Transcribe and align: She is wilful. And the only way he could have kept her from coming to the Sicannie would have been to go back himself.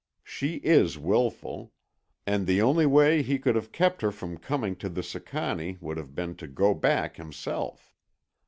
She 0.23 0.55
is 0.63 0.97
wilful. 0.97 1.73
And 2.25 2.47
the 2.47 2.59
only 2.59 2.87
way 2.87 3.21
he 3.21 3.37
could 3.37 3.53
have 3.53 3.71
kept 3.71 4.01
her 4.01 4.11
from 4.11 4.39
coming 4.39 4.75
to 4.77 4.89
the 4.89 5.03
Sicannie 5.03 5.77
would 5.79 5.97
have 5.97 6.15
been 6.15 6.33
to 6.37 6.47
go 6.47 6.73
back 6.73 7.17
himself. 7.17 7.93